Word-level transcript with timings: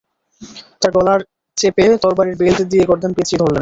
তার 0.81 0.91
কলার 0.95 1.19
চেপে 1.57 1.85
তরবারীর 2.03 2.35
বেল্ট 2.41 2.59
দিয়ে 2.71 2.87
গর্দান 2.89 3.11
পেঁচিয়ে 3.17 3.41
ধরলেন। 3.41 3.59